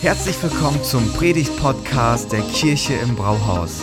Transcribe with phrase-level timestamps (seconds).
[0.00, 3.82] Herzlich willkommen zum Predigt-Podcast der Kirche im Brauhaus.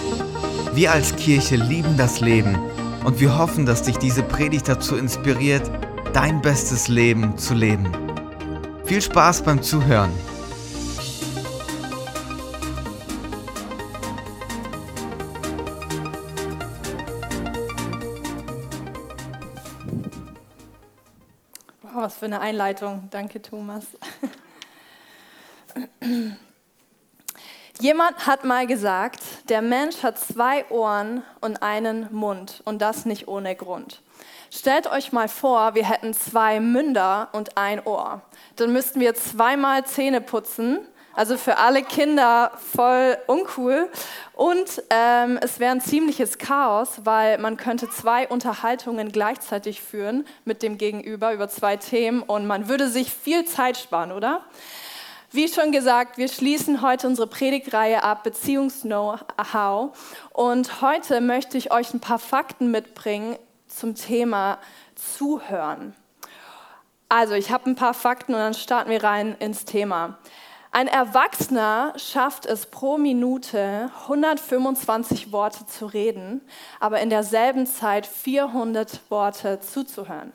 [0.74, 2.58] Wir als Kirche lieben das Leben
[3.04, 5.70] und wir hoffen, dass dich diese Predigt dazu inspiriert,
[6.14, 7.92] dein bestes Leben zu leben.
[8.86, 10.12] Viel Spaß beim Zuhören.
[22.04, 23.08] Was für eine Einleitung.
[23.12, 23.86] Danke, Thomas.
[27.80, 29.20] Jemand hat mal gesagt,
[29.50, 34.02] der Mensch hat zwei Ohren und einen Mund und das nicht ohne Grund.
[34.52, 38.22] Stellt euch mal vor, wir hätten zwei Münder und ein Ohr.
[38.56, 40.80] Dann müssten wir zweimal Zähne putzen,
[41.16, 43.90] also für alle Kinder voll uncool.
[44.34, 50.62] Und ähm, es wäre ein ziemliches Chaos, weil man könnte zwei Unterhaltungen gleichzeitig führen mit
[50.62, 54.42] dem Gegenüber über zwei Themen und man würde sich viel Zeit sparen, oder?
[55.36, 59.98] Wie schon gesagt, wir schließen heute unsere Predigtreihe ab, Beziehungs-Know-how.
[60.32, 64.60] Und heute möchte ich euch ein paar Fakten mitbringen zum Thema
[64.94, 65.96] Zuhören.
[67.10, 70.20] Also, ich habe ein paar Fakten und dann starten wir rein ins Thema.
[70.70, 76.42] Ein Erwachsener schafft es pro Minute 125 Worte zu reden,
[76.80, 80.32] aber in derselben Zeit 400 Worte zuzuhören.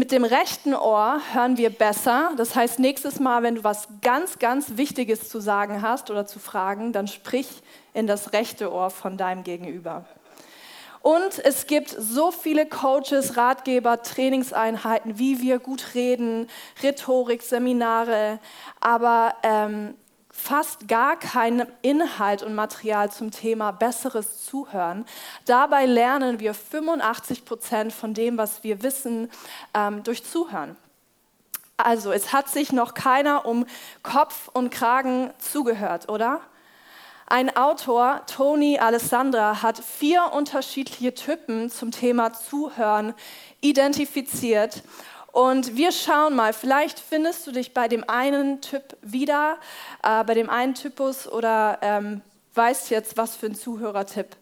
[0.00, 2.30] Mit dem rechten Ohr hören wir besser.
[2.38, 6.38] Das heißt, nächstes Mal, wenn du was ganz, ganz Wichtiges zu sagen hast oder zu
[6.38, 7.46] fragen, dann sprich
[7.92, 10.06] in das rechte Ohr von deinem Gegenüber.
[11.02, 16.48] Und es gibt so viele Coaches, Ratgeber, Trainingseinheiten, wie wir gut reden,
[16.82, 18.38] Rhetorik, Seminare,
[18.80, 19.96] aber ähm,
[20.30, 25.04] fast gar keinen Inhalt und Material zum Thema besseres Zuhören.
[25.44, 29.30] Dabei lernen wir 85 Prozent von dem, was wir wissen,
[29.74, 30.76] ähm, durch Zuhören.
[31.76, 33.66] Also es hat sich noch keiner um
[34.02, 36.40] Kopf und Kragen zugehört, oder?
[37.26, 43.14] Ein Autor, Tony Alessandra, hat vier unterschiedliche Typen zum Thema Zuhören
[43.60, 44.82] identifiziert
[45.32, 49.58] und wir schauen mal, vielleicht findest du dich bei dem einen Typ wieder,
[50.02, 52.20] äh, bei dem einen Typus oder ähm,
[52.54, 54.36] weißt jetzt, was für ein Zuhörertyp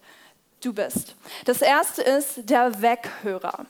[0.60, 1.14] du bist.
[1.44, 3.66] Das erste ist der Weghörer.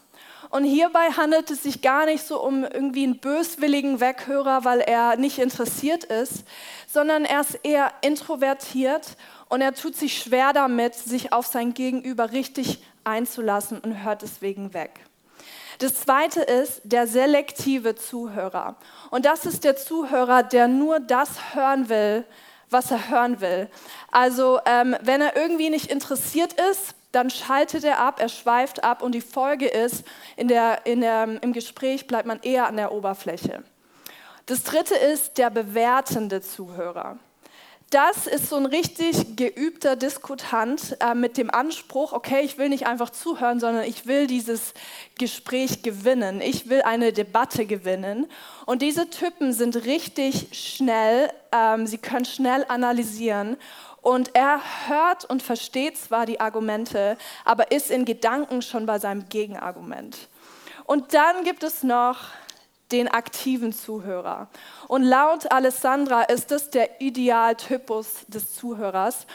[0.50, 5.16] Und hierbei handelt es sich gar nicht so um irgendwie einen böswilligen Weghörer, weil er
[5.16, 6.44] nicht interessiert ist,
[6.86, 9.16] sondern er ist eher introvertiert
[9.50, 14.72] und er tut sich schwer damit, sich auf sein Gegenüber richtig einzulassen und hört deswegen
[14.72, 15.00] weg.
[15.78, 18.76] Das zweite ist der selektive Zuhörer.
[19.10, 22.24] Und das ist der Zuhörer, der nur das hören will,
[22.68, 23.68] was er hören will.
[24.10, 29.02] Also ähm, wenn er irgendwie nicht interessiert ist, dann schaltet er ab, er schweift ab
[29.02, 30.04] und die Folge ist,
[30.36, 33.62] in der, in der, im Gespräch bleibt man eher an der Oberfläche.
[34.46, 37.18] Das dritte ist der bewertende Zuhörer.
[37.90, 42.86] Das ist so ein richtig geübter Diskutant äh, mit dem Anspruch, okay, ich will nicht
[42.86, 44.74] einfach zuhören, sondern ich will dieses
[45.16, 46.42] Gespräch gewinnen.
[46.42, 48.26] Ich will eine Debatte gewinnen.
[48.66, 53.56] Und diese Typen sind richtig schnell, ähm, sie können schnell analysieren.
[54.02, 57.16] Und er hört und versteht zwar die Argumente,
[57.46, 60.28] aber ist in Gedanken schon bei seinem Gegenargument.
[60.84, 62.18] Und dann gibt es noch
[62.92, 64.48] den aktiven Zuhörer.
[64.86, 69.26] Und laut Alessandra ist das der Idealtypus des Zuhörers.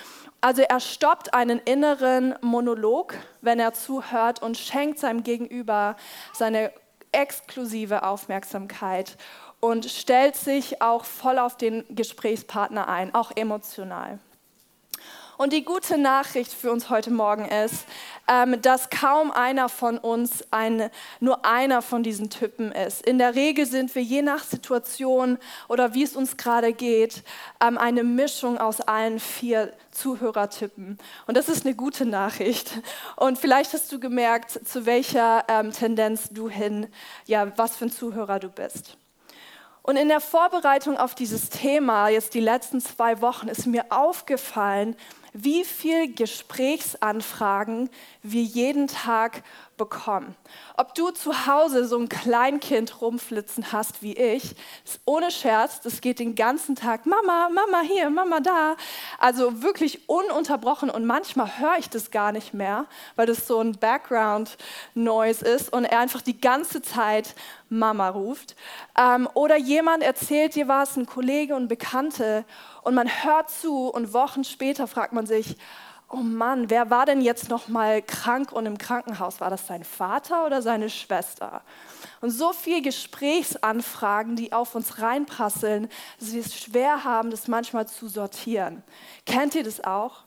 [0.41, 5.95] Also er stoppt einen inneren Monolog, wenn er zuhört und schenkt seinem Gegenüber
[6.33, 6.71] seine
[7.11, 9.17] exklusive Aufmerksamkeit
[9.59, 14.19] und stellt sich auch voll auf den Gesprächspartner ein, auch emotional.
[15.37, 17.85] Und die gute Nachricht für uns heute Morgen ist,
[18.27, 23.05] ähm, dass kaum einer von uns ein, nur einer von diesen Typen ist.
[23.05, 27.23] In der Regel sind wir je nach Situation oder wie es uns gerade geht,
[27.59, 30.99] ähm, eine Mischung aus allen vier Zuhörertypen.
[31.25, 32.81] Und das ist eine gute Nachricht.
[33.15, 36.87] Und vielleicht hast du gemerkt, zu welcher ähm, Tendenz du hin,
[37.25, 38.97] ja, was für ein Zuhörer du bist.
[39.81, 44.95] Und in der Vorbereitung auf dieses Thema, jetzt die letzten zwei Wochen, ist mir aufgefallen,
[45.33, 47.89] wie viele Gesprächsanfragen
[48.21, 49.43] wir jeden Tag
[49.77, 50.35] bekommen.
[50.77, 56.01] Ob du zu Hause so ein Kleinkind rumflitzen hast wie ich, ist ohne Scherz, das
[56.01, 58.75] geht den ganzen Tag, Mama, Mama hier, Mama da.
[59.17, 62.85] Also wirklich ununterbrochen und manchmal höre ich das gar nicht mehr,
[63.15, 67.35] weil das so ein Background-Noise ist und er einfach die ganze Zeit
[67.69, 68.55] Mama ruft.
[68.97, 72.45] Ähm, oder jemand erzählt dir was, ein Kollege und Bekannte,
[72.83, 75.57] und man hört zu und Wochen später fragt man sich,
[76.09, 79.41] oh Mann, wer war denn jetzt noch mal krank und im Krankenhaus?
[79.41, 81.63] War das sein Vater oder seine Schwester?
[82.21, 85.89] Und so viele Gesprächsanfragen, die auf uns reinprasseln,
[86.19, 88.83] dass wir es schwer haben, das manchmal zu sortieren.
[89.25, 90.23] Kennt ihr das auch?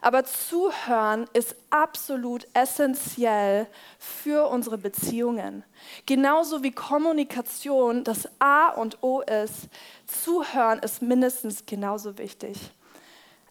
[0.00, 3.66] Aber zuhören ist absolut essentiell
[3.98, 5.62] für unsere Beziehungen.
[6.06, 9.68] Genauso wie Kommunikation das A und O ist,
[10.06, 12.58] zuhören ist mindestens genauso wichtig.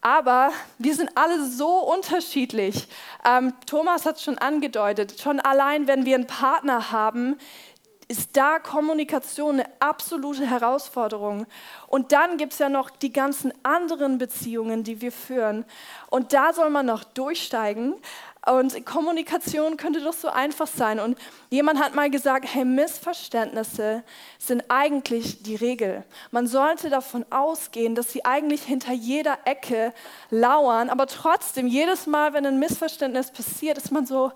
[0.02, 2.88] Aber wir sind alle so unterschiedlich.
[3.26, 7.38] Ähm, Thomas hat es schon angedeutet, schon allein wenn wir einen Partner haben,
[8.10, 11.46] ist da Kommunikation eine absolute Herausforderung.
[11.88, 15.64] Und dann gibt es ja noch die ganzen anderen Beziehungen, die wir führen.
[16.10, 17.94] Und da soll man noch durchsteigen.
[18.48, 21.00] Und Kommunikation könnte doch so einfach sein.
[21.00, 21.20] Und
[21.52, 24.04] jemand hat mal gesagt, hey, Missverständnisse
[24.40, 26.04] sind eigentlich die Regel.
[26.32, 29.94] Man sollte davon ausgehen, dass sie eigentlich hinter jeder Ecke
[30.32, 34.32] lauern, aber trotzdem, jedes Mal, wenn ein Missverständnis passiert, ist man so,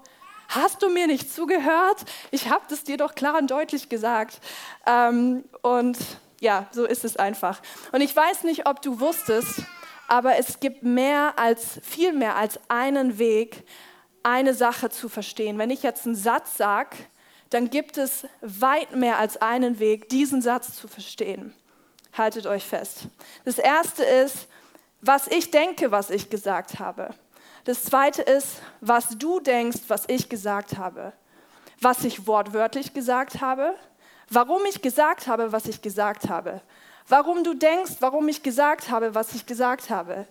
[0.56, 2.04] hast du mir nicht zugehört?
[2.32, 4.40] Ich habe das dir doch klar und deutlich gesagt.
[4.86, 5.98] Ähm, und
[6.40, 7.62] ja, so ist es einfach.
[7.92, 9.64] Und ich weiß nicht, ob du wusstest,
[10.08, 13.64] aber es gibt mehr als, viel mehr als einen Weg,
[14.24, 15.58] eine Sache zu verstehen.
[15.58, 16.98] Wenn ich jetzt einen Satz sage,
[17.50, 21.54] dann gibt es weit mehr als einen Weg, diesen Satz zu verstehen.
[22.18, 23.08] Haltet euch fest.
[23.46, 24.48] Das erste ist,
[25.02, 27.14] was ich denke, was ich gesagt habe.
[27.66, 31.14] Das zweite ist, was du denkst, was ich gesagt habe.
[31.80, 33.76] Was ich wortwörtlich gesagt habe.
[34.30, 36.62] Warum ich gesagt habe, was ich gesagt habe.
[37.08, 40.28] Warum du denkst, warum ich gesagt habe, was ich gesagt habe.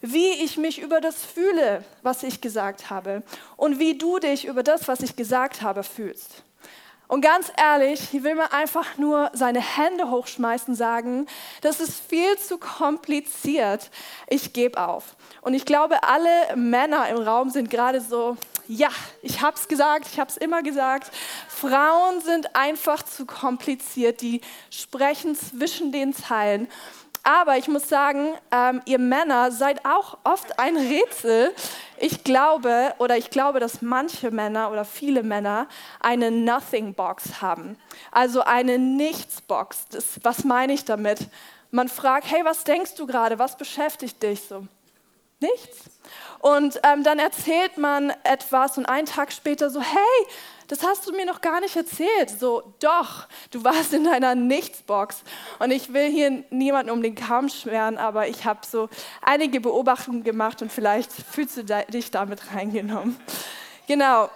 [0.00, 3.22] Wie ich mich über das fühle, was ich gesagt habe.
[3.56, 6.44] Und wie du dich über das, was ich gesagt habe, fühlst.
[7.08, 11.26] Und ganz ehrlich, ich will mir einfach nur seine Hände hochschmeißen, sagen,
[11.60, 13.90] das ist viel zu kompliziert.
[14.26, 15.14] Ich gebe auf.
[15.40, 18.36] Und ich glaube, alle Männer im Raum sind gerade so,
[18.66, 18.88] ja,
[19.22, 21.12] ich habe es gesagt, ich habe es immer gesagt.
[21.48, 26.68] Frauen sind einfach zu kompliziert, die sprechen zwischen den Zeilen.
[27.26, 31.52] Aber ich muss sagen, ähm, ihr Männer seid auch oft ein Rätsel.
[31.98, 35.66] Ich glaube, oder ich glaube, dass manche Männer oder viele Männer
[35.98, 37.76] eine Nothing Box haben.
[38.12, 39.86] Also eine Nichts Box.
[39.90, 41.18] Das, was meine ich damit?
[41.72, 43.40] Man fragt, hey, was denkst du gerade?
[43.40, 44.64] Was beschäftigt dich so?
[45.40, 45.90] Nichts.
[46.38, 50.26] Und ähm, dann erzählt man etwas und einen Tag später so, hey,
[50.68, 52.30] das hast du mir noch gar nicht erzählt.
[52.38, 55.22] So, doch, du warst in deiner Nichtsbox.
[55.58, 58.88] Und ich will hier niemanden um den Kamm schweren, aber ich habe so
[59.22, 63.16] einige Beobachtungen gemacht und vielleicht fühlst du dich damit reingenommen.
[63.86, 64.28] Genau.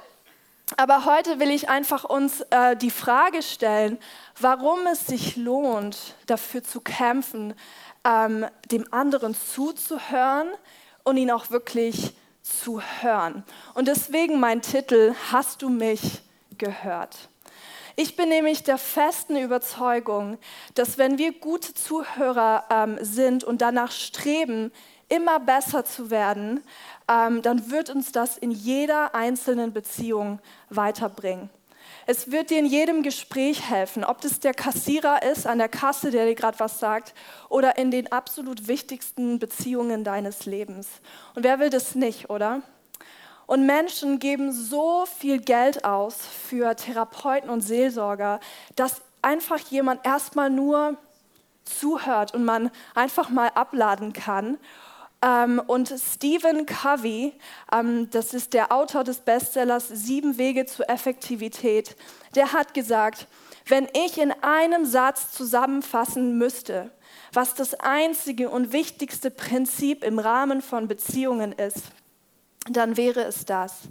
[0.77, 3.99] Aber heute will ich einfach uns äh, die Frage stellen,
[4.39, 7.55] warum es sich lohnt, dafür zu kämpfen,
[8.05, 10.49] ähm, dem anderen zuzuhören
[11.03, 12.15] und ihn auch wirklich
[12.51, 13.45] zu hören.
[13.75, 16.23] Und deswegen mein Titel, Hast du mich
[16.59, 17.17] gehört?
[17.97, 20.39] Ich bin nämlich der festen Überzeugung,
[20.75, 24.73] dass wenn wir gute Zuhörer ähm, sind und danach streben,
[25.09, 26.63] immer besser zu werden,
[27.09, 30.39] ähm, dann wird uns das in jeder einzelnen Beziehung
[30.71, 31.51] weiterbringen.
[32.13, 36.11] Es wird dir in jedem Gespräch helfen, ob das der Kassierer ist an der Kasse,
[36.11, 37.15] der dir gerade was sagt,
[37.49, 40.89] oder in den absolut wichtigsten Beziehungen deines Lebens.
[41.37, 42.63] Und wer will das nicht, oder?
[43.47, 46.17] Und Menschen geben so viel Geld aus
[46.49, 48.41] für Therapeuten und Seelsorger,
[48.75, 50.97] dass einfach jemand erstmal nur
[51.65, 54.59] zuhört und man einfach mal abladen kann
[55.23, 57.35] ähm, und Stephen Covey,
[57.73, 61.97] ähm, das ist der Autor des Bestsellers Sieben Wege zur Effektivität,
[62.35, 63.27] der hat gesagt,
[63.67, 66.91] wenn ich in einem Satz zusammenfassen müsste,
[67.33, 71.93] was das einzige und wichtigste Prinzip im Rahmen von Beziehungen ist,
[72.69, 73.83] dann wäre es das.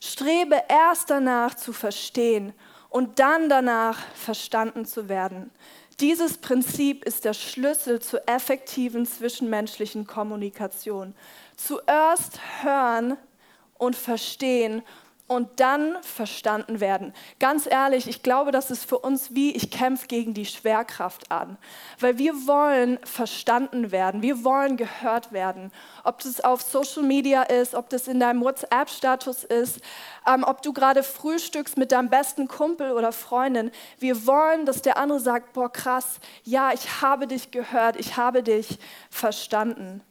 [0.00, 2.52] Strebe erst danach zu verstehen
[2.88, 5.50] und dann danach verstanden zu werden.
[6.00, 11.14] Dieses Prinzip ist der Schlüssel zur effektiven zwischenmenschlichen Kommunikation.
[11.56, 13.16] Zuerst hören
[13.78, 14.82] und verstehen
[15.28, 17.12] und dann verstanden werden.
[17.40, 21.58] Ganz ehrlich, ich glaube, das ist für uns wie, ich kämpfe gegen die Schwerkraft an,
[21.98, 25.72] weil wir wollen verstanden werden, wir wollen gehört werden.
[26.04, 29.80] Ob das auf Social Media ist, ob das in deinem WhatsApp-Status ist,
[30.26, 33.72] ähm, ob du gerade frühstückst mit deinem besten Kumpel oder Freundin.
[33.98, 38.42] Wir wollen, dass der andere sagt, boah krass, ja, ich habe dich gehört, ich habe
[38.42, 38.78] dich
[39.10, 40.02] verstanden.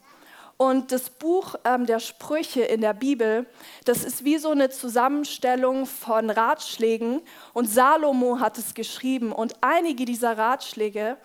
[0.57, 3.45] Und das Buch ähm, der Sprüche in der Bibel,
[3.83, 7.21] das ist wie so eine Zusammenstellung von Ratschlägen.
[7.53, 9.33] Und Salomo hat es geschrieben.
[9.33, 11.17] Und einige dieser Ratschläge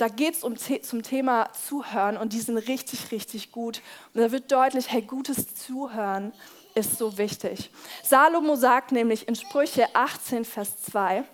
[0.00, 3.82] da geht es um, zum Thema Zuhören und die sind richtig, richtig gut.
[4.14, 6.32] Und da wird deutlich, hey, gutes Zuhören
[6.74, 7.70] ist so wichtig.
[8.02, 11.24] Salomo sagt nämlich in Sprüche 18, Vers 2,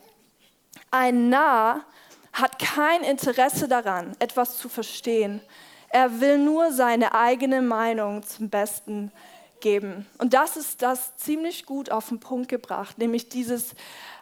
[0.90, 1.84] ein Narr
[2.32, 5.40] hat kein Interesse daran, etwas zu verstehen.
[5.96, 9.10] Er will nur seine eigene Meinung zum Besten
[9.60, 10.04] geben.
[10.18, 13.74] Und das ist das ziemlich gut auf den Punkt gebracht, nämlich dieses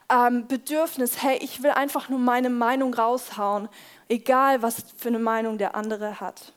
[0.09, 3.69] ähm, Bedürfnis, hey, ich will einfach nur meine Meinung raushauen,
[4.09, 6.53] egal was für eine Meinung der andere hat.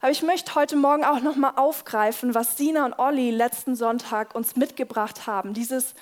[0.00, 4.56] Aber ich möchte heute Morgen auch nochmal aufgreifen, was Sina und Olli letzten Sonntag uns
[4.56, 5.52] mitgebracht haben.
[5.52, 5.92] Dieses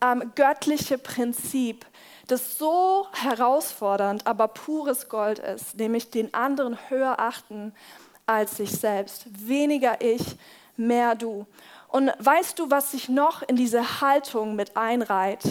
[0.00, 1.86] ähm, göttliche Prinzip,
[2.26, 7.72] das so herausfordernd, aber pures Gold ist, nämlich den anderen höher achten
[8.26, 9.26] als sich selbst.
[9.46, 10.36] Weniger ich,
[10.76, 11.46] mehr du.
[11.88, 15.44] Und weißt du, was sich noch in diese Haltung mit einreiht?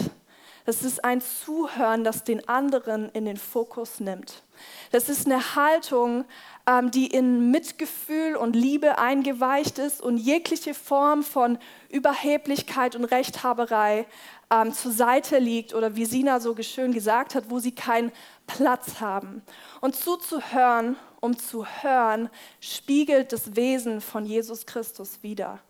[0.66, 4.42] Das ist ein Zuhören, das den anderen in den Fokus nimmt.
[4.90, 6.24] Das ist eine Haltung,
[6.66, 11.58] ähm, die in Mitgefühl und Liebe eingeweicht ist und jegliche Form von
[11.88, 14.06] Überheblichkeit und Rechthaberei
[14.50, 18.10] ähm, zur Seite liegt oder wie Sina so schön gesagt hat, wo sie keinen
[18.48, 19.42] Platz haben.
[19.80, 22.28] Und zuzuhören, um zu hören,
[22.60, 25.60] spiegelt das Wesen von Jesus Christus wider.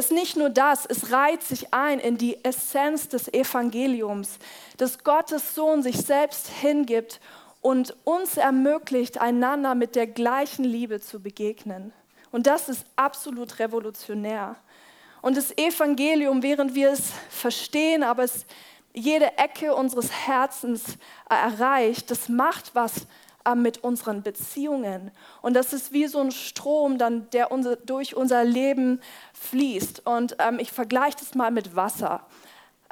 [0.00, 4.38] Es ist nicht nur das, es reiht sich ein in die Essenz des Evangeliums,
[4.78, 7.20] dass Gottes Sohn sich selbst hingibt
[7.60, 11.92] und uns ermöglicht, einander mit der gleichen Liebe zu begegnen.
[12.32, 14.56] Und das ist absolut revolutionär.
[15.20, 18.46] Und das Evangelium, während wir es verstehen, aber es
[18.94, 20.96] jede Ecke unseres Herzens
[21.28, 23.06] erreicht, das macht was
[23.54, 25.10] mit unseren Beziehungen.
[25.42, 29.00] Und das ist wie so ein Strom, dann, der unser, durch unser Leben
[29.32, 30.06] fließt.
[30.06, 32.22] Und ähm, ich vergleiche das mal mit Wasser.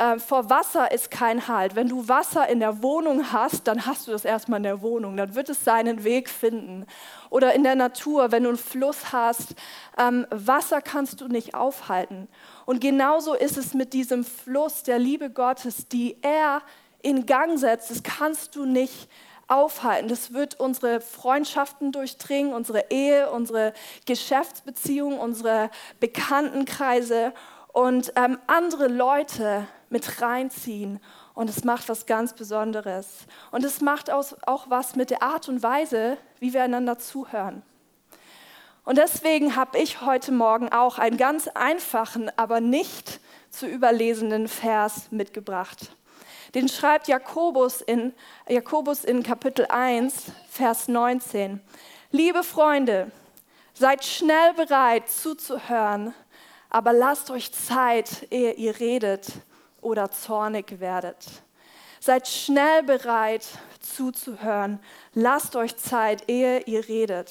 [0.01, 1.75] Ähm, vor Wasser ist kein Halt.
[1.75, 5.17] Wenn du Wasser in der Wohnung hast, dann hast du das erstmal in der Wohnung.
[5.17, 6.87] Dann wird es seinen Weg finden.
[7.31, 9.57] Oder in der Natur, wenn du einen Fluss hast,
[9.99, 12.29] ähm, Wasser kannst du nicht aufhalten.
[12.65, 16.63] Und genauso ist es mit diesem Fluss der Liebe Gottes, die er
[17.03, 17.91] in Gang setzt.
[17.91, 19.19] Das kannst du nicht aufhalten.
[19.49, 23.73] Das wird unsere Freundschaften durchdringen, unsere Ehe, unsere
[24.07, 27.33] Geschäftsbeziehungen, unsere Bekanntenkreise
[27.73, 31.01] und ähm, andere Leute mit reinziehen.
[31.35, 33.27] Und es macht was ganz Besonderes.
[33.51, 37.63] Und es macht auch was mit der Art und Weise, wie wir einander zuhören.
[38.85, 45.09] Und deswegen habe ich heute Morgen auch einen ganz einfachen, aber nicht zu überlesenden Vers
[45.11, 45.95] mitgebracht.
[46.55, 48.15] Den schreibt Jakobus in,
[48.49, 51.61] Jakobus in Kapitel 1, Vers 19.
[52.11, 53.11] Liebe Freunde,
[53.75, 56.15] seid schnell bereit zuzuhören,
[56.71, 59.29] aber lasst euch Zeit, ehe ihr redet
[59.81, 61.27] oder zornig werdet.
[62.01, 63.47] Seid schnell bereit
[63.81, 64.81] zuzuhören,
[65.15, 67.31] lasst euch Zeit, ehe ihr redet.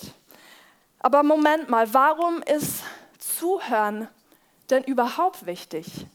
[0.99, 2.83] Aber Moment mal, warum ist
[3.17, 4.07] Zuhören
[4.69, 6.05] denn überhaupt wichtig?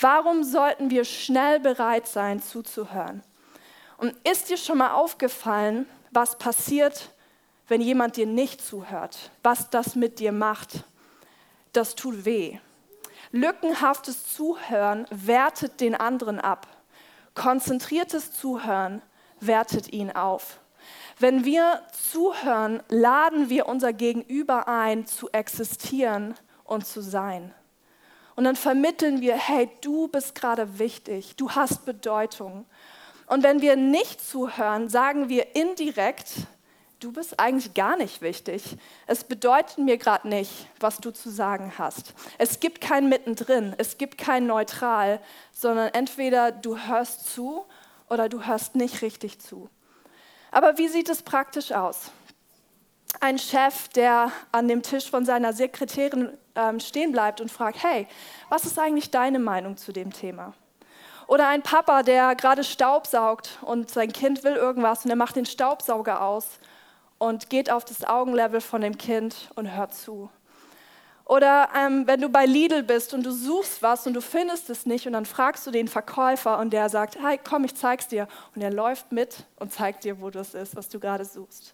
[0.00, 3.22] Warum sollten wir schnell bereit sein zuzuhören?
[3.98, 7.10] Und ist dir schon mal aufgefallen, was passiert,
[7.68, 9.30] wenn jemand dir nicht zuhört?
[9.42, 10.84] Was das mit dir macht?
[11.72, 12.58] Das tut weh.
[13.30, 16.66] Lückenhaftes Zuhören wertet den anderen ab.
[17.34, 19.02] Konzentriertes Zuhören
[19.38, 20.58] wertet ihn auf.
[21.18, 27.54] Wenn wir zuhören, laden wir unser Gegenüber ein, zu existieren und zu sein.
[28.40, 32.64] Und dann vermitteln wir, hey, du bist gerade wichtig, du hast Bedeutung.
[33.26, 36.32] Und wenn wir nicht zuhören, sagen wir indirekt,
[37.00, 38.78] du bist eigentlich gar nicht wichtig.
[39.06, 42.14] Es bedeutet mir gerade nicht, was du zu sagen hast.
[42.38, 45.20] Es gibt kein Mittendrin, es gibt kein Neutral,
[45.52, 47.66] sondern entweder du hörst zu
[48.08, 49.68] oder du hörst nicht richtig zu.
[50.50, 52.10] Aber wie sieht es praktisch aus?
[53.18, 58.06] Ein Chef, der an dem Tisch von seiner Sekretärin ähm, stehen bleibt und fragt, hey,
[58.48, 60.54] was ist eigentlich deine Meinung zu dem Thema?
[61.26, 65.36] Oder ein Papa, der gerade Staub saugt und sein Kind will irgendwas und er macht
[65.36, 66.58] den Staubsauger aus
[67.18, 70.30] und geht auf das Augenlevel von dem Kind und hört zu.
[71.30, 74.84] Oder ähm, wenn du bei Lidl bist und du suchst was und du findest es
[74.84, 78.26] nicht und dann fragst du den Verkäufer und der sagt, hey, komm, ich zeig's dir.
[78.56, 81.72] Und er läuft mit und zeigt dir, wo das ist, was du gerade suchst.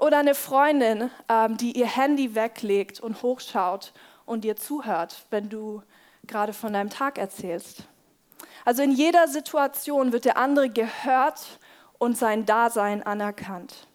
[0.00, 3.92] Oder eine Freundin, ähm, die ihr Handy weglegt und hochschaut
[4.24, 5.82] und dir zuhört, wenn du
[6.26, 7.84] gerade von deinem Tag erzählst.
[8.64, 11.58] Also in jeder Situation wird der andere gehört
[11.98, 13.88] und sein Dasein anerkannt.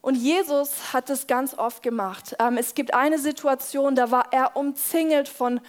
[0.00, 2.34] Und Jesus hat es ganz oft gemacht.
[2.40, 5.60] Ähm, es gibt eine Situation, da war er umzingelt von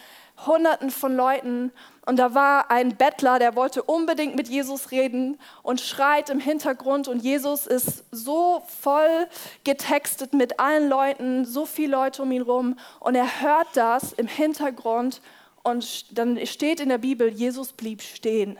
[0.45, 1.71] Hunderten von Leuten.
[2.05, 7.07] Und da war ein Bettler, der wollte unbedingt mit Jesus reden und schreit im Hintergrund.
[7.07, 9.27] Und Jesus ist so voll
[9.63, 12.77] getextet mit allen Leuten, so viele Leute um ihn rum.
[12.99, 15.21] Und er hört das im Hintergrund.
[15.63, 18.57] Und dann steht in der Bibel, Jesus blieb stehen.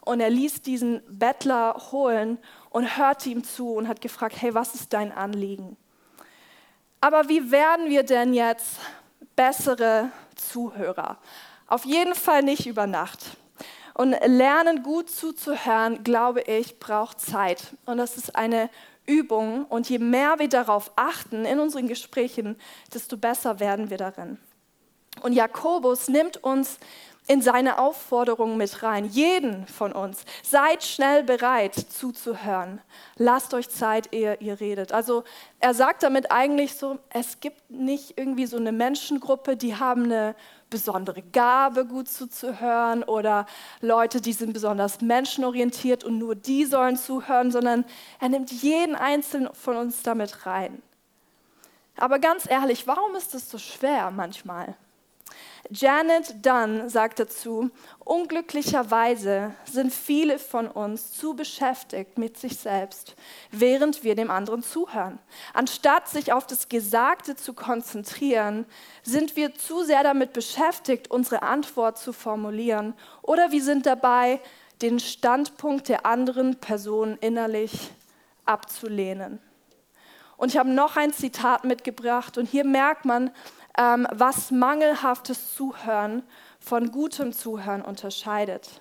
[0.00, 2.38] Und er ließ diesen Bettler holen
[2.70, 5.76] und hörte ihm zu und hat gefragt, hey, was ist dein Anliegen?
[7.00, 8.78] Aber wie werden wir denn jetzt
[9.36, 10.10] bessere
[10.48, 11.18] Zuhörer?
[11.66, 13.36] Auf jeden Fall nicht über Nacht.
[13.94, 17.76] Und lernen gut zuzuhören, glaube ich, braucht Zeit.
[17.84, 18.70] Und das ist eine
[19.06, 19.64] Übung.
[19.66, 22.58] Und je mehr wir darauf achten in unseren Gesprächen,
[22.94, 24.38] desto besser werden wir darin.
[25.22, 26.78] Und Jakobus nimmt uns
[27.30, 29.04] in seine Aufforderung mit rein.
[29.04, 30.24] Jeden von uns.
[30.42, 32.80] Seid schnell bereit zuzuhören.
[33.14, 34.90] Lasst euch Zeit, ehe ihr redet.
[34.90, 35.22] Also
[35.60, 40.34] er sagt damit eigentlich so, es gibt nicht irgendwie so eine Menschengruppe, die haben eine
[40.70, 43.46] besondere Gabe, gut zuzuhören oder
[43.80, 47.84] Leute, die sind besonders menschenorientiert und nur die sollen zuhören, sondern
[48.18, 50.82] er nimmt jeden einzelnen von uns damit rein.
[51.96, 54.74] Aber ganz ehrlich, warum ist das so schwer manchmal?
[55.72, 63.14] Janet Dunn sagt dazu, unglücklicherweise sind viele von uns zu beschäftigt mit sich selbst,
[63.52, 65.20] während wir dem anderen zuhören.
[65.54, 68.66] Anstatt sich auf das Gesagte zu konzentrieren,
[69.04, 74.40] sind wir zu sehr damit beschäftigt, unsere Antwort zu formulieren oder wir sind dabei,
[74.82, 77.92] den Standpunkt der anderen Person innerlich
[78.44, 79.38] abzulehnen.
[80.36, 83.30] Und ich habe noch ein Zitat mitgebracht und hier merkt man,
[83.78, 86.22] ähm, was mangelhaftes Zuhören
[86.58, 88.80] von gutem Zuhören unterscheidet.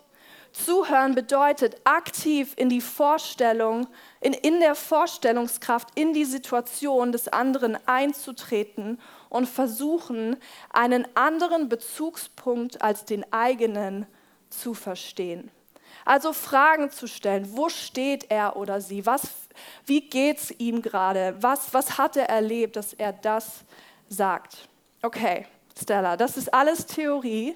[0.51, 3.88] Zuhören bedeutet aktiv in die Vorstellung,
[4.19, 10.38] in, in der Vorstellungskraft, in die Situation des anderen einzutreten und versuchen,
[10.72, 14.08] einen anderen Bezugspunkt als den eigenen
[14.50, 15.51] zu verstehen.
[16.03, 19.22] Also Fragen zu stellen, wo steht er oder sie, was,
[19.86, 23.63] wie geht es ihm gerade, was, was hat er erlebt, dass er das
[24.08, 24.67] sagt.
[25.01, 25.46] Okay,
[25.82, 27.56] Stella, das ist alles Theorie,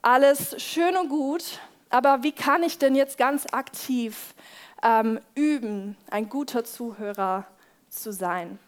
[0.00, 4.34] alles schön und gut, aber wie kann ich denn jetzt ganz aktiv
[4.82, 7.44] ähm, üben, ein guter Zuhörer
[7.90, 8.58] zu sein?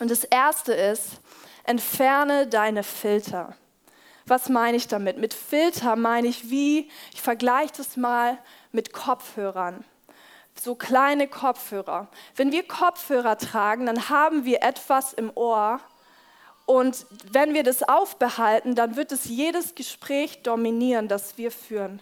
[0.00, 1.20] Und das Erste ist,
[1.62, 3.54] entferne deine Filter.
[4.26, 5.16] Was meine ich damit?
[5.16, 8.38] Mit Filter meine ich wie, ich vergleiche das mal
[8.72, 9.84] mit Kopfhörern.
[10.60, 12.08] So kleine Kopfhörer.
[12.34, 15.80] Wenn wir Kopfhörer tragen, dann haben wir etwas im Ohr,
[16.66, 22.00] und wenn wir das aufbehalten, dann wird es jedes Gespräch dominieren, das wir führen.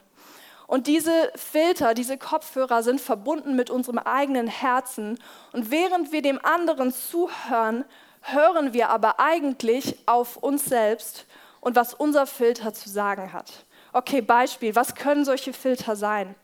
[0.67, 5.19] Und diese Filter, diese Kopfhörer sind verbunden mit unserem eigenen Herzen.
[5.53, 7.85] Und während wir dem anderen zuhören,
[8.23, 11.27] hören wir aber eigentlich auf uns selbst
[11.61, 13.67] und was unser Filter zu sagen hat.
[13.93, 16.35] Okay, Beispiel, was können solche Filter sein?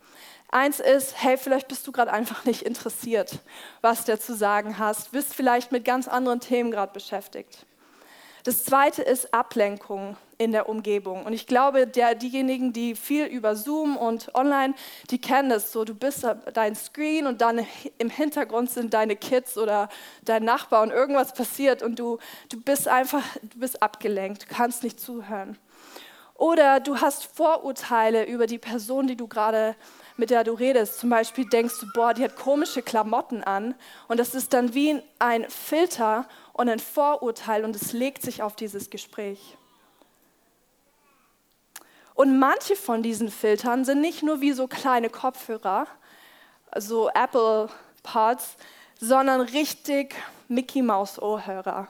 [0.50, 3.38] Eins ist, hey, vielleicht bist du gerade einfach nicht interessiert,
[3.81, 7.66] was der zu sagen hast, bist vielleicht mit ganz anderen Themen gerade beschäftigt.
[8.48, 11.26] Das zweite ist Ablenkung in der Umgebung.
[11.26, 14.72] Und ich glaube, der, diejenigen, die viel über Zoom und online,
[15.11, 15.84] die kennen das so.
[15.84, 17.66] Du bist dein Screen und dann
[17.98, 19.90] im Hintergrund sind deine Kids oder
[20.24, 22.16] dein Nachbar und irgendwas passiert und du,
[22.48, 25.58] du bist einfach, du bist abgelenkt, du kannst nicht zuhören.
[26.32, 29.76] Oder du hast Vorurteile über die Person, die du gerade
[30.18, 30.98] mit der du redest.
[30.98, 33.74] Zum Beispiel denkst du, boah, die hat komische Klamotten an.
[34.09, 38.57] Und das ist dann wie ein Filter und ein Vorurteil und es legt sich auf
[38.57, 39.57] dieses Gespräch.
[42.14, 45.87] Und manche von diesen Filtern sind nicht nur wie so kleine Kopfhörer,
[46.76, 47.68] so Apple
[48.02, 48.57] Pods,
[48.98, 50.16] sondern richtig
[50.48, 51.87] Mickey Mouse Ohrhörer,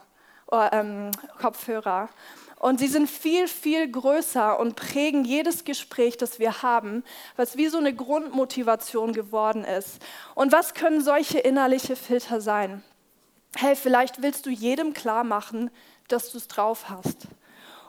[0.52, 2.10] ähm, Kopfhörer.
[2.58, 7.04] Und sie sind viel, viel größer und prägen jedes Gespräch, das wir haben,
[7.36, 10.00] was wie so eine Grundmotivation geworden ist.
[10.34, 12.82] Und was können solche innerliche Filter sein?
[13.54, 15.70] Hey, vielleicht willst du jedem klar machen,
[16.08, 17.28] dass du es drauf hast.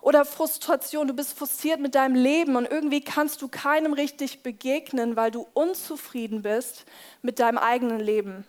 [0.02, 5.16] Oder Frustration, du bist frustriert mit deinem Leben und irgendwie kannst du keinem richtig begegnen,
[5.16, 6.86] weil du unzufrieden bist
[7.22, 8.46] mit deinem eigenen Leben.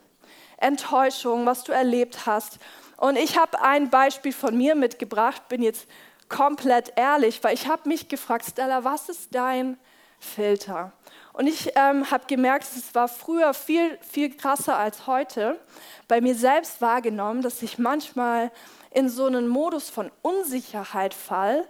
[0.58, 2.58] Enttäuschung, was du erlebt hast.
[2.98, 5.88] Und ich habe ein Beispiel von mir mitgebracht, bin jetzt
[6.30, 9.78] komplett ehrlich, weil ich habe mich gefragt, Stella, was ist dein
[10.18, 10.92] Filter?
[11.34, 15.60] Und ich ähm, habe gemerkt, es war früher viel, viel krasser als heute,
[16.08, 18.50] bei mir selbst wahrgenommen, dass ich manchmal
[18.90, 21.68] in so einen Modus von Unsicherheit fall,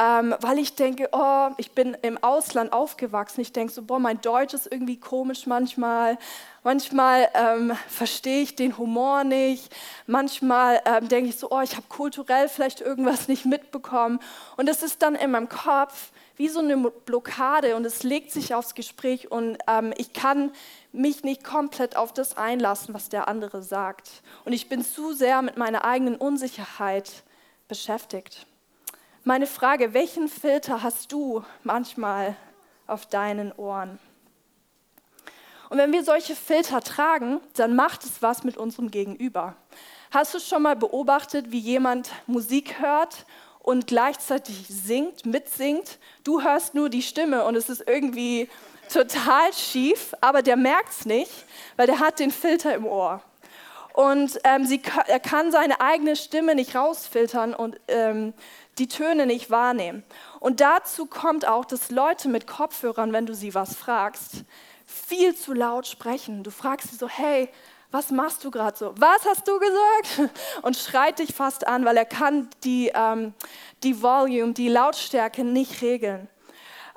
[0.00, 3.42] ähm, weil ich denke, oh, ich bin im Ausland aufgewachsen.
[3.42, 6.16] Ich denke so, boah, mein Deutsch ist irgendwie komisch manchmal.
[6.64, 9.70] Manchmal ähm, verstehe ich den Humor nicht.
[10.06, 14.20] Manchmal ähm, denke ich so, oh, ich habe kulturell vielleicht irgendwas nicht mitbekommen.
[14.56, 18.54] Und es ist dann in meinem Kopf wie so eine Blockade und es legt sich
[18.54, 20.52] aufs Gespräch und ähm, ich kann
[20.90, 24.22] mich nicht komplett auf das einlassen, was der andere sagt.
[24.46, 27.24] Und ich bin zu sehr mit meiner eigenen Unsicherheit
[27.68, 28.46] beschäftigt.
[29.24, 32.36] Meine Frage, welchen Filter hast du manchmal
[32.86, 33.98] auf deinen Ohren?
[35.68, 39.56] Und wenn wir solche Filter tragen, dann macht es was mit unserem Gegenüber.
[40.10, 43.26] Hast du schon mal beobachtet, wie jemand Musik hört
[43.58, 45.98] und gleichzeitig singt, mitsingt.
[46.24, 48.48] Du hörst nur die Stimme und es ist irgendwie
[48.90, 51.44] total schief, aber der merkt es nicht,
[51.76, 53.22] weil der hat den Filter im Ohr.
[53.92, 58.34] Und ähm, sie, er kann seine eigene Stimme nicht rausfiltern und ähm,
[58.78, 60.04] die Töne nicht wahrnehmen.
[60.38, 64.44] Und dazu kommt auch, dass Leute mit Kopfhörern, wenn du sie was fragst,
[64.86, 66.42] viel zu laut sprechen.
[66.42, 67.48] Du fragst sie so, hey,
[67.90, 68.94] was machst du gerade so?
[68.96, 70.32] Was hast du gesagt?
[70.62, 73.34] Und schreit dich fast an, weil er kann die, ähm,
[73.82, 76.28] die Volume, die Lautstärke nicht regeln.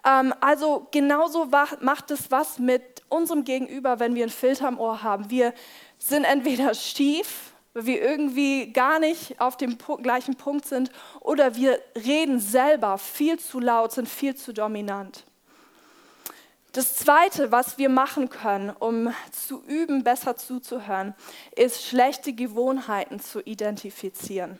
[0.06, 1.48] Ähm, also genauso
[1.80, 5.30] macht es was mit unserem Gegenüber, wenn wir einen Filter im Ohr haben.
[5.30, 5.54] Wir
[6.08, 11.80] sind entweder schief, weil wir irgendwie gar nicht auf dem gleichen Punkt sind, oder wir
[11.96, 15.24] reden selber viel zu laut, sind viel zu dominant.
[16.74, 21.14] Das Zweite, was wir machen können, um zu üben, besser zuzuhören,
[21.56, 24.60] ist schlechte Gewohnheiten zu identifizieren.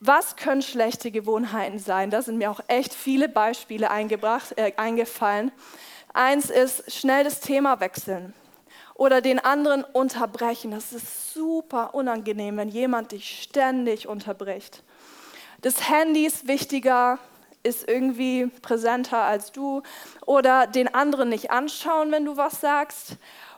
[0.00, 2.10] Was können schlechte Gewohnheiten sein?
[2.10, 5.52] Da sind mir auch echt viele Beispiele äh, eingefallen.
[6.12, 8.34] Eins ist schnell das Thema wechseln
[8.94, 10.70] oder den anderen unterbrechen.
[10.70, 14.82] Das ist super unangenehm, wenn jemand dich ständig unterbricht.
[15.60, 17.18] Das Handy ist wichtiger
[17.62, 19.82] ist irgendwie präsenter als du
[20.26, 23.16] oder den anderen nicht anschauen, wenn du was sagst.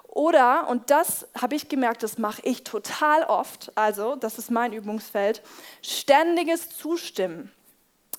[0.09, 4.73] Oder, und das habe ich gemerkt, das mache ich total oft, also das ist mein
[4.73, 5.43] Übungsfeld,
[5.83, 7.51] ständiges Zustimmen.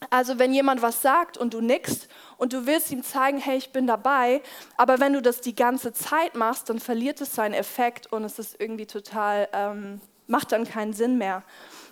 [0.10, 3.72] Also wenn jemand was sagt und du nickst und du willst ihm zeigen, hey, ich
[3.72, 4.42] bin dabei,
[4.78, 8.40] aber wenn du das die ganze Zeit machst, dann verliert es seinen Effekt und es
[8.40, 11.44] ist irgendwie total, ähm, macht dann keinen Sinn mehr.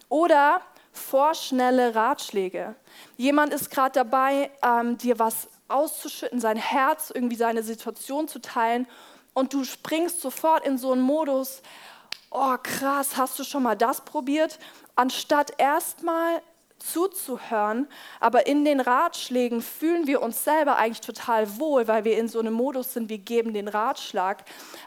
[0.10, 2.76] Oder vorschnelle Ratschläge.
[3.18, 8.88] Jemand ist gerade dabei, ähm, dir was auszuschütten, sein Herz, irgendwie seine Situation zu teilen
[9.34, 11.62] und du springst sofort in so einen Modus,
[12.30, 14.60] oh krass, hast du schon mal das probiert?
[14.96, 16.42] Anstatt erstmal
[16.84, 17.88] zuzuhören,
[18.20, 22.40] aber in den Ratschlägen fühlen wir uns selber eigentlich total wohl, weil wir in so
[22.40, 24.44] einem Modus sind, wir geben den Ratschlag,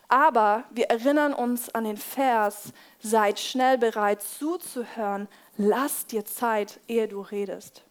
[0.08, 7.08] aber wir erinnern uns an den Vers, seid schnell bereit zuzuhören, lass dir Zeit, ehe
[7.08, 7.82] du redest.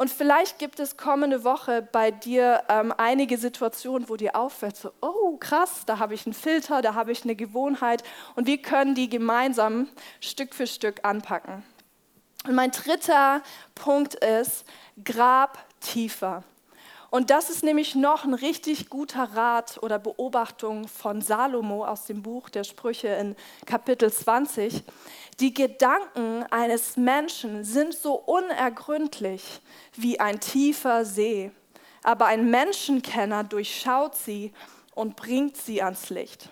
[0.00, 4.92] Und vielleicht gibt es kommende Woche bei dir ähm, einige Situationen, wo dir auffällt, so,
[5.02, 8.02] oh krass, da habe ich einen Filter, da habe ich eine Gewohnheit
[8.34, 9.88] und wir können die gemeinsam
[10.20, 11.62] Stück für Stück anpacken.
[12.46, 13.42] Und mein dritter
[13.74, 14.64] Punkt ist,
[15.04, 16.42] grab tiefer.
[17.10, 22.22] Und das ist nämlich noch ein richtig guter Rat oder Beobachtung von Salomo aus dem
[22.22, 23.34] Buch der Sprüche in
[23.66, 24.84] Kapitel 20.
[25.40, 29.60] Die Gedanken eines Menschen sind so unergründlich
[29.96, 31.50] wie ein tiefer See,
[32.04, 34.52] aber ein Menschenkenner durchschaut sie
[34.94, 36.50] und bringt sie ans Licht.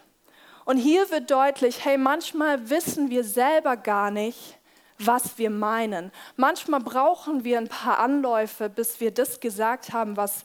[0.65, 4.58] Und hier wird deutlich, hey, manchmal wissen wir selber gar nicht,
[4.99, 6.11] was wir meinen.
[6.37, 10.45] Manchmal brauchen wir ein paar Anläufe, bis wir das gesagt haben, was,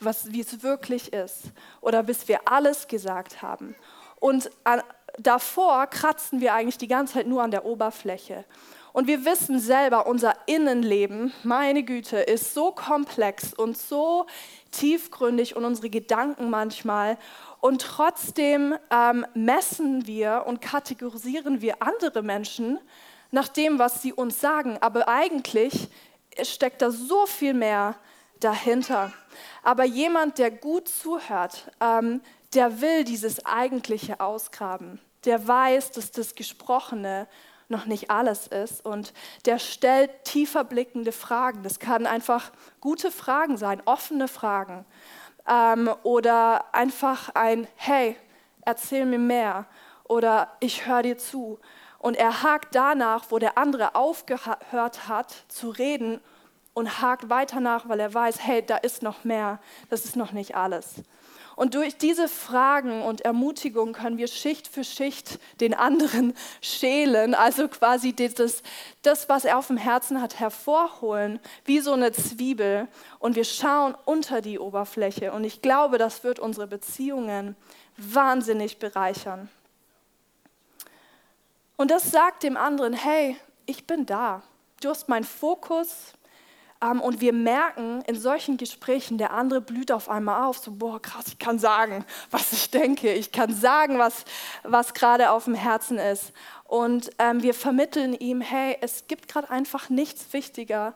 [0.00, 1.52] was, wie es wirklich ist.
[1.80, 3.74] Oder bis wir alles gesagt haben.
[4.18, 4.82] Und an,
[5.18, 8.44] davor kratzen wir eigentlich die ganze Zeit nur an der Oberfläche.
[8.92, 14.26] Und wir wissen selber, unser Innenleben, meine Güte, ist so komplex und so
[14.70, 17.16] tiefgründig und unsere Gedanken manchmal.
[17.60, 22.78] Und trotzdem ähm, messen wir und kategorisieren wir andere Menschen
[23.32, 24.78] nach dem, was sie uns sagen.
[24.80, 25.88] Aber eigentlich
[26.42, 27.96] steckt da so viel mehr
[28.38, 29.12] dahinter.
[29.64, 32.20] Aber jemand, der gut zuhört, ähm,
[32.54, 35.00] der will dieses Eigentliche ausgraben.
[35.24, 37.26] Der weiß, dass das Gesprochene
[37.68, 39.14] noch nicht alles ist und
[39.46, 41.62] der stellt tiefer blickende Fragen.
[41.62, 44.84] Das kann einfach gute Fragen sein, offene Fragen
[45.48, 48.16] ähm, oder einfach ein Hey,
[48.62, 49.66] erzähl mir mehr
[50.04, 51.58] oder ich höre dir zu
[52.02, 56.20] und er hakt danach, wo der andere aufgehört hat zu reden
[56.74, 60.32] und hakt weiter nach, weil er weiß, hey, da ist noch mehr, das ist noch
[60.32, 60.96] nicht alles.
[61.54, 67.68] Und durch diese Fragen und Ermutigungen können wir Schicht für Schicht den anderen schälen, also
[67.68, 68.62] quasi das,
[69.02, 72.88] das, was er auf dem Herzen hat, hervorholen, wie so eine Zwiebel.
[73.20, 75.30] Und wir schauen unter die Oberfläche.
[75.30, 77.54] Und ich glaube, das wird unsere Beziehungen
[77.96, 79.48] wahnsinnig bereichern.
[81.82, 84.44] Und das sagt dem anderen, hey, ich bin da.
[84.80, 86.12] Du hast meinen Fokus,
[86.80, 91.02] ähm, und wir merken in solchen Gesprächen, der andere blüht auf einmal auf, so, boah,
[91.02, 94.24] krass, ich kann sagen, was ich denke, ich kann sagen, was,
[94.62, 96.32] was gerade auf dem Herzen ist.
[96.66, 100.94] Und ähm, wir vermitteln ihm, hey, es gibt gerade einfach nichts wichtiger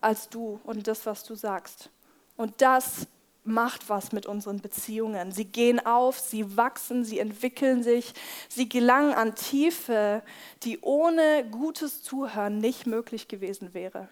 [0.00, 1.90] als du und das, was du sagst.
[2.36, 3.06] Und das
[3.44, 5.30] macht was mit unseren Beziehungen.
[5.30, 8.14] Sie gehen auf, sie wachsen, sie entwickeln sich,
[8.48, 10.22] sie gelangen an Tiefe,
[10.62, 14.08] die ohne gutes Zuhören nicht möglich gewesen wäre.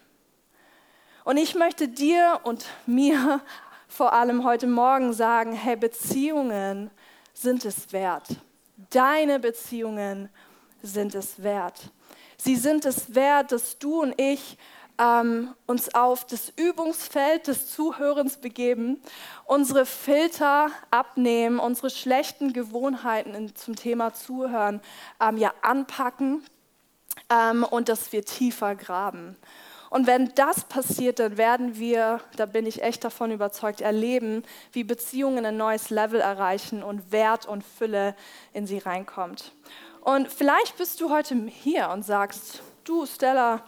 [1.23, 3.41] Und ich möchte dir und mir
[3.87, 6.91] vor allem heute Morgen sagen, hey, Beziehungen
[7.33, 8.27] sind es wert.
[8.91, 10.29] Deine Beziehungen
[10.81, 11.91] sind es wert.
[12.37, 14.57] Sie sind es wert, dass du und ich
[14.99, 19.01] ähm, uns auf das Übungsfeld des Zuhörens begeben,
[19.45, 24.81] unsere Filter abnehmen, unsere schlechten Gewohnheiten in, zum Thema Zuhören
[25.19, 26.43] ähm, ja anpacken
[27.29, 29.37] ähm, und dass wir tiefer graben.
[29.89, 34.83] Und wenn das passiert, dann werden wir, da bin ich echt davon überzeugt, erleben, wie
[34.83, 38.15] Beziehungen ein neues Level erreichen und Wert und Fülle
[38.53, 39.51] in sie reinkommt.
[40.01, 43.63] Und vielleicht bist du heute hier und sagst, du Stella,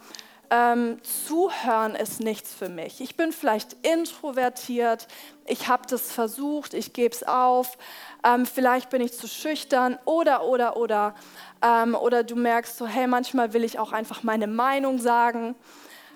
[0.50, 3.00] ähm, zuhören ist nichts für mich.
[3.00, 5.08] Ich bin vielleicht introvertiert,
[5.46, 7.78] ich habe das versucht, ich gebe es auf,
[8.24, 11.14] ähm, vielleicht bin ich zu schüchtern oder, oder, oder.
[11.62, 15.54] Ähm, oder du merkst so, hey, manchmal will ich auch einfach meine Meinung sagen.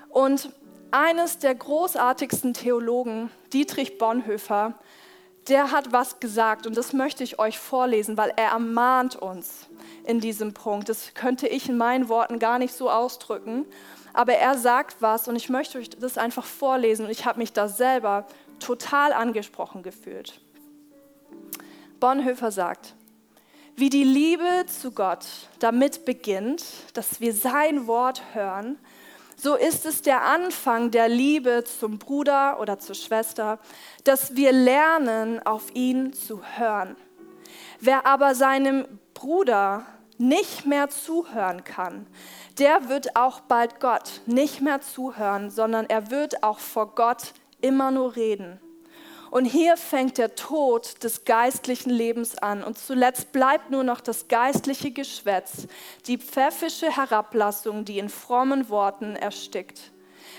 [0.08, 0.50] Und
[0.90, 4.74] eines der großartigsten Theologen, Dietrich Bonhoeffer,
[5.48, 9.68] der hat was gesagt und das möchte ich euch vorlesen, weil er ermahnt uns
[10.04, 10.88] in diesem Punkt.
[10.88, 13.66] Das könnte ich in meinen Worten gar nicht so ausdrücken,
[14.12, 17.52] aber er sagt was und ich möchte euch das einfach vorlesen und ich habe mich
[17.52, 18.26] da selber
[18.58, 20.40] total angesprochen gefühlt.
[21.98, 22.94] Bonhoeffer sagt,
[23.76, 25.26] wie die Liebe zu Gott
[25.58, 28.78] damit beginnt, dass wir sein Wort hören,
[29.36, 33.58] so ist es der Anfang der Liebe zum Bruder oder zur Schwester,
[34.04, 36.94] dass wir lernen, auf ihn zu hören.
[37.80, 39.86] Wer aber seinem Bruder
[40.20, 42.06] nicht mehr zuhören kann,
[42.58, 47.90] der wird auch bald Gott nicht mehr zuhören, sondern er wird auch vor Gott immer
[47.90, 48.60] nur reden.
[49.30, 52.64] Und hier fängt der Tod des geistlichen Lebens an.
[52.64, 55.68] Und zuletzt bleibt nur noch das geistliche Geschwätz,
[56.06, 59.92] die pfäffische Herablassung, die in frommen Worten erstickt.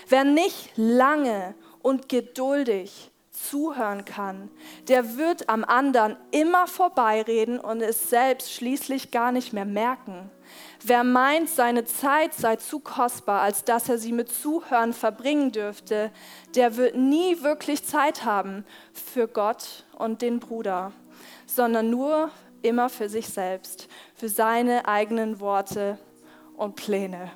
[0.08, 3.11] Wer nicht lange und geduldig
[3.42, 4.50] zuhören kann,
[4.88, 10.30] der wird am anderen immer vorbeireden und es selbst schließlich gar nicht mehr merken.
[10.84, 16.10] Wer meint, seine Zeit sei zu kostbar, als dass er sie mit Zuhören verbringen dürfte,
[16.54, 20.92] der wird nie wirklich Zeit haben für Gott und den Bruder,
[21.46, 22.30] sondern nur
[22.62, 25.98] immer für sich selbst, für seine eigenen Worte
[26.56, 27.30] und Pläne.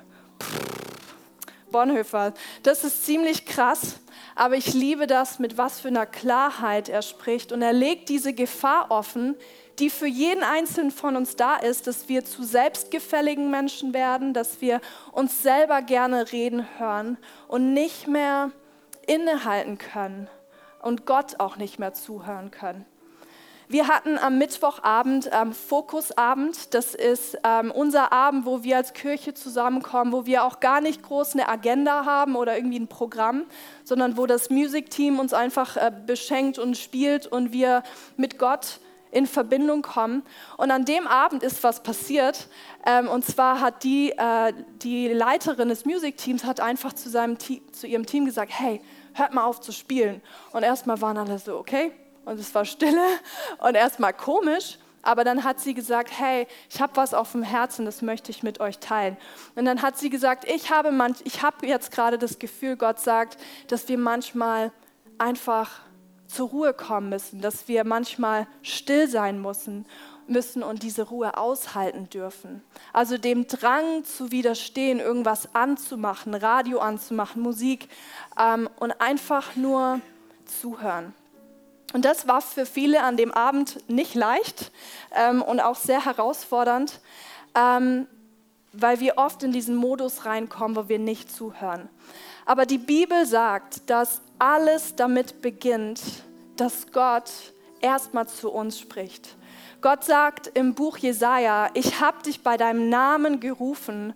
[1.77, 3.99] Bonhoeffer, das ist ziemlich krass,
[4.33, 7.51] aber ich liebe das, mit was für einer Klarheit er spricht.
[7.51, 9.35] Und er legt diese Gefahr offen,
[9.77, 14.59] die für jeden Einzelnen von uns da ist, dass wir zu selbstgefälligen Menschen werden, dass
[14.59, 18.49] wir uns selber gerne reden hören und nicht mehr
[19.05, 20.27] innehalten können
[20.81, 22.87] und Gott auch nicht mehr zuhören können.
[23.69, 26.73] Wir hatten am Mittwochabend ähm, Fokusabend.
[26.73, 31.03] Das ist ähm, unser Abend, wo wir als Kirche zusammenkommen, wo wir auch gar nicht
[31.03, 33.43] groß eine Agenda haben oder irgendwie ein Programm,
[33.83, 37.83] sondern wo das Music-Team uns einfach äh, beschenkt und spielt und wir
[38.15, 38.79] mit Gott
[39.11, 40.23] in Verbindung kommen.
[40.55, 42.47] Und an dem Abend ist was passiert.
[42.85, 47.85] Ähm, und zwar hat die, äh, die Leiterin des Music-Teams hat einfach zu, seinem zu
[47.85, 48.79] ihrem Team gesagt, hey,
[49.13, 50.21] hört mal auf zu spielen.
[50.53, 51.91] Und erstmal waren alle so, okay.
[52.27, 53.05] Und es war Stille
[53.59, 54.77] und erstmal komisch.
[55.01, 58.43] Aber dann hat sie gesagt, hey, ich habe was auf dem Herzen, das möchte ich
[58.43, 59.15] mit euch teilen.
[59.55, 62.99] Und dann hat sie gesagt, ich habe, manch, ich habe jetzt gerade das Gefühl, Gott
[62.99, 63.37] sagt,
[63.69, 64.73] dass wir manchmal
[65.17, 65.79] einfach
[66.27, 69.85] zur Ruhe kommen müssen, dass wir manchmal still sein müssen,
[70.27, 72.61] müssen und diese Ruhe aushalten dürfen.
[72.91, 77.87] Also dem Drang zu widerstehen, irgendwas anzumachen, Radio anzumachen, Musik
[78.37, 80.01] ähm, und einfach nur
[80.43, 81.13] zuhören.
[81.93, 84.71] Und das war für viele an dem Abend nicht leicht
[85.15, 86.99] ähm, und auch sehr herausfordernd,
[87.55, 88.07] ähm,
[88.73, 91.87] weil wir oft in diesen Modus reinkommen, wo wir nicht zuhören.
[92.45, 96.01] Aber die Bibel sagt, dass alles damit beginnt,
[96.57, 97.31] dass Gott
[97.81, 99.35] erstmal zu uns spricht.
[99.81, 104.13] Gott sagt im Buch Jesaja: Ich habe dich bei deinem Namen gerufen,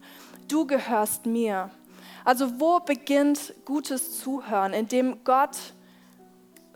[0.47, 1.69] du gehörst mir.
[2.23, 4.73] Also, wo beginnt gutes Zuhören?
[4.73, 5.57] Indem Gott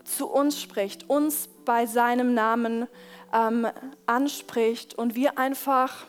[0.06, 2.86] zu uns spricht, uns bei seinem Namen
[3.32, 3.66] ähm,
[4.06, 6.06] anspricht und wir einfach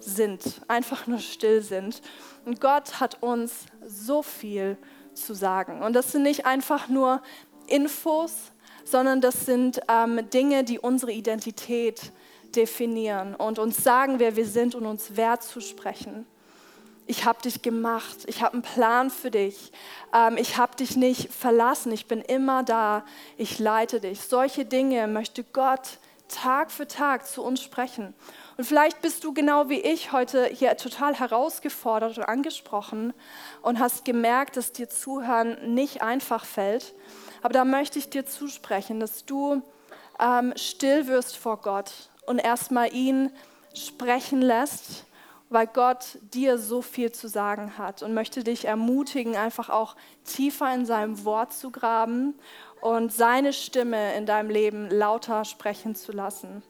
[0.00, 2.02] sind, einfach nur still sind.
[2.44, 4.76] Und Gott hat uns so viel
[5.14, 5.82] zu sagen.
[5.82, 7.22] Und das sind nicht einfach nur
[7.66, 8.32] Infos,
[8.84, 12.12] sondern das sind ähm, Dinge, die unsere Identität
[12.56, 16.26] definieren und uns sagen, wer wir sind und uns wert zu sprechen.
[17.10, 19.72] Ich habe dich gemacht, ich habe einen Plan für dich,
[20.14, 23.02] ähm, ich habe dich nicht verlassen, ich bin immer da,
[23.38, 24.20] ich leite dich.
[24.20, 28.12] Solche Dinge möchte Gott Tag für Tag zu uns sprechen.
[28.58, 33.14] Und vielleicht bist du genau wie ich heute hier total herausgefordert und angesprochen
[33.62, 36.92] und hast gemerkt, dass dir Zuhören nicht einfach fällt.
[37.40, 39.62] Aber da möchte ich dir zusprechen, dass du
[40.20, 43.32] ähm, still wirst vor Gott und erstmal ihn
[43.72, 45.06] sprechen lässt,
[45.50, 50.72] weil Gott dir so viel zu sagen hat und möchte dich ermutigen, einfach auch tiefer
[50.74, 52.34] in seinem Wort zu graben
[52.80, 56.62] und seine Stimme in deinem Leben lauter sprechen zu lassen.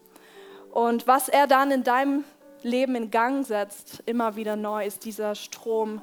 [0.71, 2.25] Und was er dann in deinem
[2.63, 6.03] Leben in Gang setzt, immer wieder neu, ist dieser Strom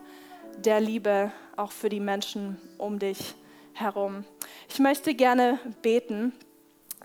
[0.57, 3.35] der Liebe auch für die Menschen um dich
[3.73, 4.23] herum.
[4.69, 6.33] Ich möchte gerne beten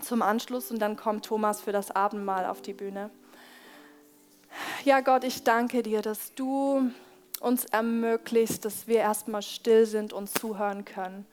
[0.01, 3.09] zum Anschluss und dann kommt Thomas für das Abendmahl auf die Bühne.
[4.83, 6.91] Ja, Gott, ich danke dir, dass du
[7.39, 11.25] uns ermöglicht, dass wir erstmal still sind und zuhören können.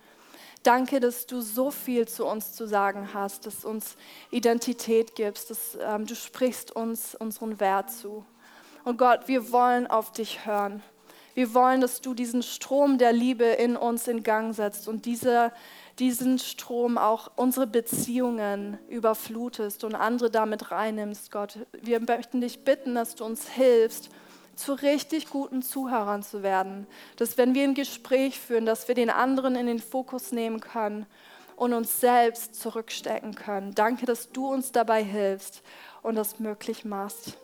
[0.63, 3.97] Danke, dass du so viel zu uns zu sagen hast, dass uns
[4.31, 8.25] Identität gibst, dass ähm, du sprichst uns unseren Wert zu.
[8.85, 10.83] Und Gott, wir wollen auf dich hören.
[11.35, 15.53] Wir wollen, dass du diesen Strom der Liebe in uns in Gang setzt und diese,
[15.99, 21.59] diesen Strom auch unsere Beziehungen überflutest und andere damit reinnimmst, Gott.
[21.73, 24.11] Wir möchten dich bitten, dass du uns hilfst,
[24.55, 26.87] zu richtig guten Zuhörern zu werden.
[27.17, 31.07] Dass wenn wir ein Gespräch führen, dass wir den anderen in den Fokus nehmen können
[31.57, 33.75] und uns selbst zurückstecken können.
[33.75, 35.63] Danke, dass du uns dabei hilfst
[36.03, 37.37] und das möglich machst.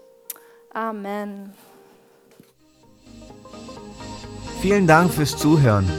[0.72, 1.52] Amen.
[4.60, 5.90] Vielen Dank fürs Zuhören.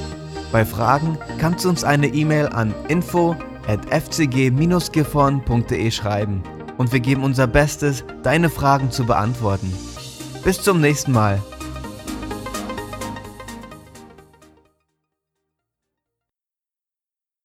[0.55, 3.35] Bei Fragen kannst du uns eine E-Mail an info
[3.67, 6.43] at fcg-gifhorn.de schreiben
[6.77, 9.73] und wir geben unser Bestes, deine Fragen zu beantworten.
[10.45, 11.43] Bis zum nächsten Mal.